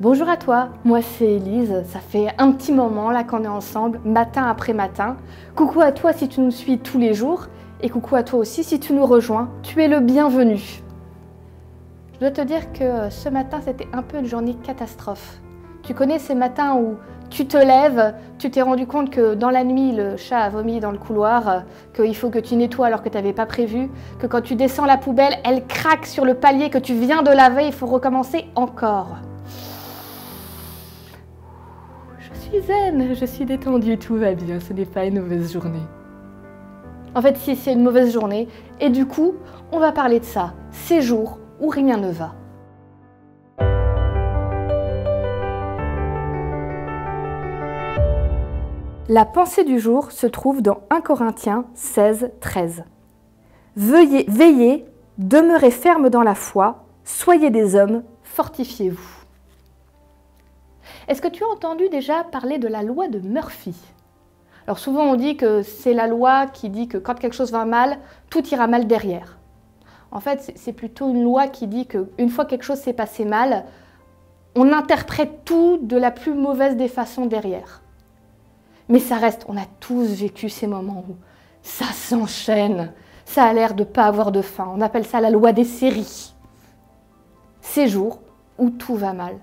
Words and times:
Bonjour 0.00 0.30
à 0.30 0.38
toi, 0.38 0.70
moi 0.82 1.02
c'est 1.02 1.26
Elise, 1.26 1.82
ça 1.84 1.98
fait 1.98 2.28
un 2.38 2.52
petit 2.52 2.72
moment 2.72 3.10
là 3.10 3.22
qu'on 3.22 3.44
est 3.44 3.48
ensemble, 3.48 4.00
matin 4.02 4.46
après 4.46 4.72
matin. 4.72 5.18
Coucou 5.54 5.82
à 5.82 5.92
toi 5.92 6.14
si 6.14 6.26
tu 6.26 6.40
nous 6.40 6.50
suis 6.50 6.78
tous 6.78 6.96
les 6.96 7.12
jours 7.12 7.48
et 7.82 7.90
coucou 7.90 8.16
à 8.16 8.22
toi 8.22 8.38
aussi 8.38 8.64
si 8.64 8.80
tu 8.80 8.94
nous 8.94 9.04
rejoins, 9.04 9.50
tu 9.62 9.82
es 9.82 9.88
le 9.88 10.00
bienvenu. 10.00 10.58
Je 12.14 12.18
dois 12.18 12.30
te 12.30 12.40
dire 12.40 12.72
que 12.72 13.10
ce 13.10 13.28
matin 13.28 13.60
c'était 13.62 13.88
un 13.92 14.00
peu 14.00 14.20
une 14.20 14.24
journée 14.24 14.54
catastrophe. 14.54 15.38
Tu 15.82 15.92
connais 15.92 16.18
ces 16.18 16.34
matins 16.34 16.76
où 16.76 16.94
tu 17.28 17.44
te 17.44 17.58
lèves, 17.58 18.14
tu 18.38 18.50
t'es 18.50 18.62
rendu 18.62 18.86
compte 18.86 19.10
que 19.10 19.34
dans 19.34 19.50
la 19.50 19.64
nuit 19.64 19.92
le 19.92 20.16
chat 20.16 20.38
a 20.38 20.48
vomi 20.48 20.80
dans 20.80 20.92
le 20.92 20.98
couloir, 20.98 21.64
qu'il 21.94 22.16
faut 22.16 22.30
que 22.30 22.38
tu 22.38 22.56
nettoies 22.56 22.86
alors 22.86 23.02
que 23.02 23.10
tu 23.10 23.18
n'avais 23.18 23.34
pas 23.34 23.44
prévu, 23.44 23.90
que 24.18 24.26
quand 24.26 24.40
tu 24.40 24.54
descends 24.54 24.86
la 24.86 24.96
poubelle, 24.96 25.34
elle 25.44 25.66
craque 25.66 26.06
sur 26.06 26.24
le 26.24 26.32
palier 26.32 26.70
que 26.70 26.78
tu 26.78 26.94
viens 26.94 27.22
de 27.22 27.30
laver, 27.30 27.66
il 27.66 27.72
faut 27.74 27.86
recommencer 27.86 28.46
encore. 28.54 29.18
Suis 32.34 32.60
zen, 32.62 33.14
je 33.14 33.24
suis 33.24 33.44
détendue, 33.44 33.98
tout 33.98 34.16
va 34.16 34.34
bien, 34.34 34.60
ce 34.60 34.72
n'est 34.72 34.84
pas 34.84 35.04
une 35.04 35.20
mauvaise 35.20 35.52
journée. 35.52 35.82
En 37.14 37.22
fait, 37.22 37.36
si 37.36 37.56
c'est 37.56 37.72
une 37.72 37.82
mauvaise 37.82 38.12
journée, 38.12 38.48
et 38.80 38.88
du 38.88 39.06
coup, 39.06 39.34
on 39.72 39.78
va 39.78 39.92
parler 39.92 40.20
de 40.20 40.24
ça, 40.24 40.54
ces 40.70 41.02
jours 41.02 41.38
où 41.60 41.68
rien 41.68 41.96
ne 41.96 42.10
va. 42.10 42.34
La 49.08 49.24
pensée 49.24 49.64
du 49.64 49.80
jour 49.80 50.12
se 50.12 50.28
trouve 50.28 50.62
dans 50.62 50.82
1 50.90 51.00
Corinthiens 51.00 51.64
16, 51.74 52.30
13. 52.40 52.84
Veuillez, 53.74 54.24
veillez, 54.28 54.86
demeurez 55.18 55.72
ferme 55.72 56.10
dans 56.10 56.22
la 56.22 56.36
foi, 56.36 56.84
soyez 57.02 57.50
des 57.50 57.74
hommes, 57.74 58.04
fortifiez-vous. 58.22 59.19
Est-ce 61.08 61.22
que 61.22 61.28
tu 61.28 61.44
as 61.44 61.48
entendu 61.48 61.88
déjà 61.88 62.24
parler 62.24 62.58
de 62.58 62.68
la 62.68 62.82
loi 62.82 63.08
de 63.08 63.18
Murphy? 63.18 63.76
Alors 64.66 64.78
souvent 64.78 65.04
on 65.04 65.16
dit 65.16 65.36
que 65.36 65.62
c'est 65.62 65.94
la 65.94 66.06
loi 66.06 66.46
qui 66.46 66.68
dit 66.68 66.88
que 66.88 66.98
quand 66.98 67.14
quelque 67.14 67.34
chose 67.34 67.52
va 67.52 67.64
mal, 67.64 67.98
tout 68.28 68.46
ira 68.48 68.66
mal 68.66 68.86
derrière. 68.86 69.38
En 70.12 70.20
fait, 70.20 70.52
c'est 70.56 70.72
plutôt 70.72 71.08
une 71.08 71.22
loi 71.22 71.46
qui 71.46 71.66
dit 71.66 71.86
qu'une 71.86 72.28
fois 72.28 72.44
quelque 72.44 72.64
chose 72.64 72.78
s'est 72.78 72.92
passé 72.92 73.24
mal, 73.24 73.64
on 74.56 74.72
interprète 74.72 75.44
tout 75.44 75.78
de 75.80 75.96
la 75.96 76.10
plus 76.10 76.34
mauvaise 76.34 76.76
des 76.76 76.88
façons 76.88 77.26
derrière. 77.26 77.82
Mais 78.88 78.98
ça 78.98 79.16
reste, 79.16 79.44
on 79.48 79.56
a 79.56 79.66
tous 79.78 80.04
vécu 80.04 80.48
ces 80.48 80.66
moments 80.66 81.04
où 81.08 81.14
ça 81.62 81.86
s'enchaîne, 81.86 82.92
ça 83.24 83.44
a 83.44 83.52
l'air 83.52 83.74
de 83.74 83.84
pas 83.84 84.06
avoir 84.06 84.32
de 84.32 84.42
fin. 84.42 84.68
On 84.74 84.80
appelle 84.80 85.06
ça 85.06 85.20
la 85.20 85.30
loi 85.30 85.52
des 85.52 85.64
séries. 85.64 86.34
Ces 87.60 87.86
jours 87.86 88.20
où 88.58 88.70
tout 88.70 88.96
va 88.96 89.12
mal. 89.12 89.36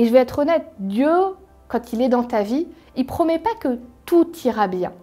Et 0.00 0.06
je 0.06 0.12
vais 0.14 0.20
être 0.20 0.38
honnête, 0.38 0.64
Dieu, 0.78 1.12
quand 1.68 1.92
il 1.92 2.00
est 2.00 2.08
dans 2.08 2.24
ta 2.24 2.42
vie, 2.42 2.66
il 2.96 3.04
promet 3.04 3.38
pas 3.38 3.54
que 3.60 3.78
tout 4.06 4.32
ira 4.46 4.66
bien. 4.66 4.94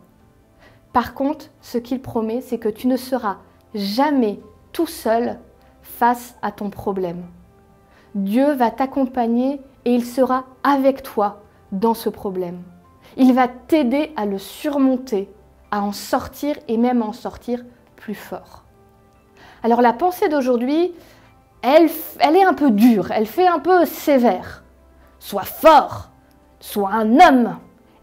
Par 0.91 1.13
contre, 1.13 1.51
ce 1.61 1.77
qu'il 1.77 2.01
promet, 2.01 2.41
c'est 2.41 2.57
que 2.57 2.67
tu 2.67 2.87
ne 2.87 2.97
seras 2.97 3.37
jamais 3.75 4.39
tout 4.71 4.87
seul 4.87 5.37
face 5.83 6.35
à 6.41 6.51
ton 6.51 6.71
problème. 6.71 7.25
Dieu 8.15 8.53
va 8.53 8.71
t'accompagner 8.71 9.61
et 9.85 9.93
il 9.93 10.03
sera 10.03 10.45
avec 10.63 11.03
toi 11.03 11.43
dans 11.71 11.93
ce 11.93 12.09
problème. 12.09 12.63
Il 13.17 13.35
va 13.35 13.47
t'aider 13.47 14.11
à 14.15 14.25
le 14.25 14.39
surmonter, 14.39 15.29
à 15.69 15.83
en 15.83 15.91
sortir 15.91 16.55
et 16.67 16.77
même 16.77 17.03
à 17.03 17.05
en 17.05 17.13
sortir 17.13 17.63
plus 17.97 18.15
fort. 18.15 18.63
Alors 19.61 19.83
la 19.83 19.93
pensée 19.93 20.27
d'aujourd'hui, 20.27 20.91
elle, 21.61 21.87
elle 22.17 22.35
est 22.35 22.43
un 22.43 22.55
peu 22.55 22.71
dure, 22.71 23.11
elle 23.11 23.27
fait 23.27 23.45
un 23.45 23.59
peu 23.59 23.85
sévère. 23.85 24.63
Sois 25.19 25.43
fort, 25.43 26.09
sois 26.59 26.91
un 26.91 27.19
homme, 27.19 27.57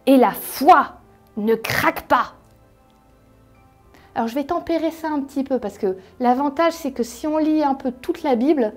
et 0.07 0.17
la 0.17 0.33
foi 0.33 0.99
ne 1.37 1.55
craque 1.55 2.07
pas. 2.09 2.35
Alors 4.15 4.29
je 4.29 4.35
vais 4.35 4.45
tempérer 4.45 4.91
ça 4.91 5.09
un 5.09 5.21
petit 5.21 5.43
peu 5.43 5.59
parce 5.59 5.77
que 5.77 5.97
l'avantage 6.21 6.73
c'est 6.73 6.93
que 6.93 7.03
si 7.03 7.27
on 7.27 7.39
lit 7.39 7.65
un 7.65 7.75
peu 7.75 7.91
toute 7.91 8.23
la 8.23 8.37
Bible, 8.37 8.73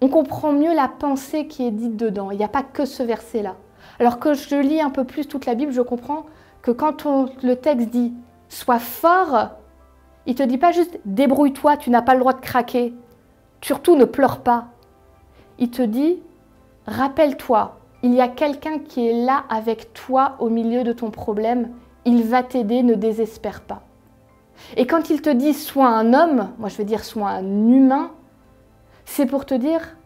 on 0.00 0.08
comprend 0.08 0.52
mieux 0.52 0.74
la 0.74 0.88
pensée 0.88 1.46
qui 1.46 1.66
est 1.66 1.70
dite 1.70 1.96
dedans. 1.96 2.30
Il 2.30 2.38
n'y 2.38 2.44
a 2.44 2.48
pas 2.48 2.64
que 2.64 2.84
ce 2.84 3.02
verset-là. 3.02 3.54
Alors 4.00 4.18
que 4.18 4.34
je 4.34 4.56
lis 4.56 4.80
un 4.80 4.90
peu 4.90 5.04
plus 5.04 5.28
toute 5.28 5.46
la 5.46 5.54
Bible, 5.54 5.72
je 5.72 5.82
comprends 5.82 6.26
que 6.62 6.72
quand 6.72 7.06
le 7.42 7.54
texte 7.54 7.90
dit 7.90 8.12
sois 8.48 8.80
fort, 8.80 9.50
il 10.26 10.34
te 10.34 10.42
dit 10.42 10.58
pas 10.58 10.72
juste 10.72 10.98
débrouille-toi, 11.04 11.76
tu 11.76 11.90
n'as 11.90 12.02
pas 12.02 12.14
le 12.14 12.20
droit 12.20 12.32
de 12.32 12.40
craquer. 12.40 12.92
Surtout 13.60 13.96
ne 13.96 14.04
pleure 14.04 14.40
pas. 14.40 14.66
Il 15.58 15.70
te 15.70 15.82
dit 15.82 16.20
Rappelle-toi, 16.86 17.78
il 18.02 18.14
y 18.14 18.20
a 18.20 18.28
quelqu'un 18.28 18.78
qui 18.78 19.08
est 19.08 19.24
là 19.24 19.44
avec 19.48 19.92
toi 19.92 20.36
au 20.38 20.48
milieu 20.48 20.84
de 20.84 20.92
ton 20.92 21.10
problème. 21.10 21.70
Il 22.04 22.22
va 22.22 22.42
t'aider, 22.42 22.82
ne 22.82 22.94
désespère 22.94 23.62
pas. 23.62 23.82
Et 24.76 24.86
quand 24.86 25.10
il 25.10 25.20
te 25.20 25.30
dit 25.30 25.54
sois 25.54 25.88
un 25.88 26.14
homme, 26.14 26.50
moi 26.58 26.68
je 26.68 26.76
veux 26.76 26.84
dire 26.84 27.04
sois 27.04 27.28
un 27.28 27.68
humain, 27.68 28.12
c'est 29.04 29.26
pour 29.26 29.46
te 29.46 29.54
dire, 29.54 29.96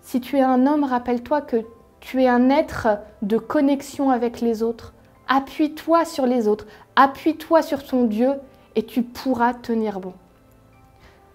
si 0.00 0.20
tu 0.20 0.38
es 0.38 0.42
un 0.42 0.66
homme, 0.66 0.84
rappelle-toi 0.84 1.40
que 1.42 1.64
tu 2.00 2.22
es 2.22 2.28
un 2.28 2.50
être 2.50 2.88
de 3.22 3.38
connexion 3.38 4.10
avec 4.10 4.40
les 4.40 4.62
autres. 4.62 4.92
Appuie-toi 5.28 6.04
sur 6.04 6.26
les 6.26 6.48
autres, 6.48 6.66
appuie-toi 6.96 7.62
sur 7.62 7.84
ton 7.84 8.04
Dieu 8.04 8.32
et 8.76 8.84
tu 8.84 9.02
pourras 9.02 9.54
tenir 9.54 10.00
bon. 10.00 10.12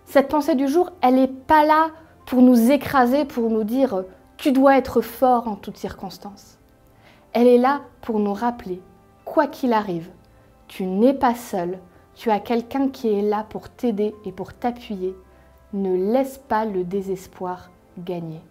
Cette 0.06 0.28
pensée 0.28 0.56
du 0.56 0.68
jour, 0.68 0.92
elle 1.02 1.16
n'est 1.16 1.28
pas 1.28 1.66
là 1.66 1.90
pour 2.26 2.42
nous 2.42 2.72
écraser, 2.72 3.26
pour 3.26 3.50
nous 3.50 3.64
dire 3.64 4.04
tu 4.40 4.54
dois 4.54 4.78
être 4.78 5.02
fort 5.02 5.50
en 5.50 5.56
toutes 5.58 5.76
circonstances. 5.76 6.58
Elle 7.34 7.48
est 7.48 7.58
là 7.58 7.82
pour 8.00 8.20
nous 8.20 8.34
rappeler, 8.34 8.82
quoi 9.26 9.48
qu'il 9.48 9.74
arrive, 9.74 10.10
tu 10.70 10.86
n'es 10.86 11.14
pas 11.14 11.36
seul, 11.36 11.78
tu 12.16 12.32
as 12.32 12.40
quelqu'un 12.40 12.88
qui 12.88 13.10
est 13.10 13.22
là 13.22 13.46
pour 13.50 13.70
t'aider 13.70 14.16
et 14.24 14.32
pour 14.32 14.54
t'appuyer. 14.54 15.14
Ne 15.74 16.14
laisse 16.14 16.38
pas 16.38 16.64
le 16.64 16.86
désespoir 16.86 17.70
gagner. 17.98 18.42